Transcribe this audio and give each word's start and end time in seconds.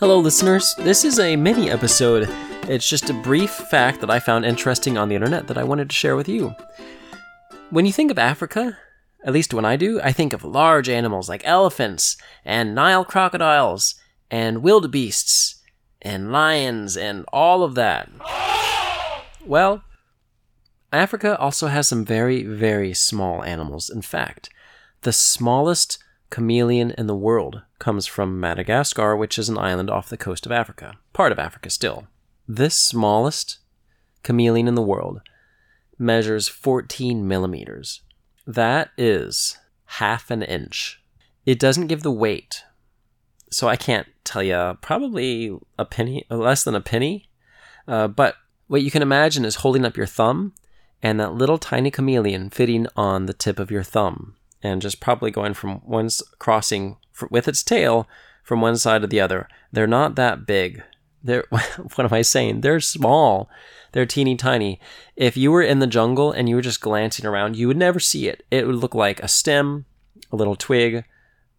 Hello, 0.00 0.20
listeners. 0.20 0.76
This 0.76 1.04
is 1.04 1.18
a 1.18 1.34
mini 1.34 1.70
episode. 1.70 2.28
It's 2.68 2.88
just 2.88 3.10
a 3.10 3.14
brief 3.14 3.50
fact 3.50 4.00
that 4.00 4.10
I 4.10 4.20
found 4.20 4.44
interesting 4.44 4.96
on 4.96 5.08
the 5.08 5.16
internet 5.16 5.48
that 5.48 5.58
I 5.58 5.64
wanted 5.64 5.90
to 5.90 5.96
share 5.96 6.14
with 6.14 6.28
you. 6.28 6.54
When 7.70 7.84
you 7.84 7.92
think 7.92 8.12
of 8.12 8.18
Africa, 8.18 8.78
at 9.24 9.32
least 9.32 9.52
when 9.52 9.64
I 9.64 9.74
do, 9.74 10.00
I 10.00 10.12
think 10.12 10.32
of 10.32 10.44
large 10.44 10.88
animals 10.88 11.28
like 11.28 11.42
elephants 11.44 12.16
and 12.44 12.76
Nile 12.76 13.04
crocodiles 13.04 13.96
and 14.30 14.62
wildebeests 14.62 15.60
and 16.00 16.30
lions 16.30 16.96
and 16.96 17.24
all 17.32 17.64
of 17.64 17.74
that. 17.74 18.08
Well, 19.44 19.82
Africa 20.92 21.36
also 21.40 21.66
has 21.66 21.88
some 21.88 22.04
very, 22.04 22.44
very 22.44 22.94
small 22.94 23.42
animals. 23.42 23.90
In 23.90 24.02
fact, 24.02 24.48
the 25.00 25.12
smallest 25.12 25.98
chameleon 26.30 26.90
in 26.92 27.06
the 27.06 27.16
world 27.16 27.62
comes 27.78 28.06
from 28.06 28.40
Madagascar, 28.40 29.16
which 29.16 29.38
is 29.38 29.48
an 29.48 29.58
island 29.58 29.90
off 29.90 30.08
the 30.08 30.16
coast 30.16 30.46
of 30.46 30.52
Africa, 30.52 30.98
part 31.12 31.32
of 31.32 31.38
Africa 31.38 31.70
still. 31.70 32.06
This 32.46 32.74
smallest 32.74 33.58
chameleon 34.22 34.68
in 34.68 34.74
the 34.74 34.82
world 34.82 35.20
measures 35.98 36.48
14 36.48 37.26
millimeters. 37.26 38.02
That 38.46 38.90
is 38.96 39.58
half 39.84 40.30
an 40.30 40.42
inch. 40.42 41.02
It 41.44 41.58
doesn't 41.58 41.86
give 41.86 42.02
the 42.02 42.12
weight, 42.12 42.64
so 43.50 43.68
I 43.68 43.76
can't 43.76 44.06
tell 44.24 44.42
you. 44.42 44.76
Probably 44.80 45.56
a 45.78 45.84
penny, 45.84 46.24
less 46.30 46.64
than 46.64 46.74
a 46.74 46.80
penny. 46.80 47.28
Uh, 47.86 48.08
but 48.08 48.36
what 48.66 48.82
you 48.82 48.90
can 48.90 49.02
imagine 49.02 49.44
is 49.44 49.56
holding 49.56 49.84
up 49.84 49.96
your 49.96 50.06
thumb 50.06 50.52
and 51.02 51.18
that 51.18 51.34
little 51.34 51.58
tiny 51.58 51.90
chameleon 51.90 52.50
fitting 52.50 52.86
on 52.96 53.26
the 53.26 53.32
tip 53.32 53.58
of 53.58 53.70
your 53.70 53.82
thumb 53.82 54.36
and 54.62 54.82
just 54.82 55.00
probably 55.00 55.30
going 55.30 55.54
from 55.54 55.76
one 55.80 56.08
crossing 56.38 56.96
with 57.30 57.48
its 57.48 57.62
tail 57.62 58.08
from 58.42 58.60
one 58.60 58.76
side 58.76 59.02
to 59.02 59.06
the 59.06 59.20
other. 59.20 59.48
They're 59.72 59.86
not 59.86 60.14
that 60.16 60.46
big. 60.46 60.82
They're 61.22 61.44
what 61.50 61.98
am 61.98 62.12
I 62.12 62.22
saying? 62.22 62.60
They're 62.60 62.80
small. 62.80 63.50
They're 63.92 64.06
teeny 64.06 64.36
tiny. 64.36 64.80
If 65.16 65.36
you 65.36 65.50
were 65.50 65.62
in 65.62 65.78
the 65.78 65.86
jungle 65.86 66.32
and 66.32 66.48
you 66.48 66.56
were 66.56 66.62
just 66.62 66.80
glancing 66.80 67.26
around, 67.26 67.56
you 67.56 67.66
would 67.68 67.76
never 67.76 68.00
see 68.00 68.28
it. 68.28 68.44
It 68.50 68.66
would 68.66 68.76
look 68.76 68.94
like 68.94 69.20
a 69.20 69.28
stem, 69.28 69.86
a 70.30 70.36
little 70.36 70.56
twig. 70.56 71.04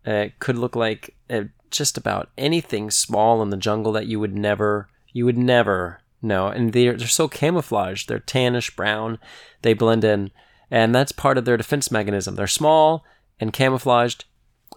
It 0.05 0.39
could 0.39 0.57
look 0.57 0.75
like 0.75 1.15
uh, 1.29 1.43
just 1.71 1.97
about 1.97 2.29
anything 2.37 2.91
small 2.91 3.41
in 3.41 3.49
the 3.49 3.57
jungle 3.57 3.91
that 3.93 4.07
you 4.07 4.19
would 4.19 4.35
never 4.35 4.89
you 5.11 5.25
would 5.25 5.37
never 5.37 6.01
know. 6.21 6.47
And 6.47 6.73
they're 6.73 6.95
they're 6.95 7.07
so 7.07 7.27
camouflaged. 7.27 8.07
They're 8.07 8.19
tannish 8.19 8.75
brown. 8.75 9.19
They 9.61 9.73
blend 9.73 10.03
in. 10.03 10.31
And 10.71 10.93
that's 10.93 11.11
part 11.11 11.37
of 11.37 11.45
their 11.45 11.57
defense 11.57 11.91
mechanism. 11.91 12.35
They're 12.35 12.47
small 12.47 13.03
and 13.39 13.53
camouflaged. 13.53 14.25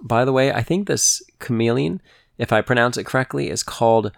By 0.00 0.24
the 0.24 0.32
way, 0.32 0.52
I 0.52 0.62
think 0.62 0.86
this 0.86 1.22
chameleon, 1.38 2.00
if 2.38 2.52
I 2.52 2.60
pronounce 2.62 2.96
it 2.96 3.06
correctly, 3.06 3.50
is 3.50 3.62
called 3.62 4.12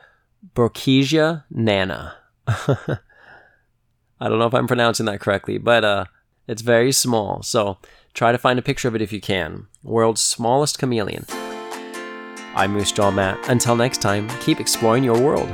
Brookesia 0.54 1.44
nana. 1.50 2.14
I 2.46 4.28
don't 4.28 4.38
know 4.38 4.46
if 4.46 4.54
I'm 4.54 4.68
pronouncing 4.68 5.06
that 5.06 5.20
correctly, 5.20 5.58
but 5.58 5.84
uh, 5.84 6.04
it's 6.46 6.62
very 6.62 6.92
small. 6.92 7.42
So 7.42 7.78
try 8.12 8.32
to 8.32 8.38
find 8.38 8.58
a 8.58 8.62
picture 8.62 8.88
of 8.88 8.94
it 8.94 9.02
if 9.02 9.12
you 9.12 9.20
can. 9.20 9.66
World's 9.82 10.20
smallest 10.20 10.78
chameleon. 10.78 11.26
I'm 12.54 12.74
Moosejaw 12.74 13.12
Matt. 13.12 13.48
Until 13.48 13.74
next 13.74 14.00
time, 14.00 14.28
keep 14.40 14.60
exploring 14.60 15.02
your 15.02 15.20
world. 15.20 15.48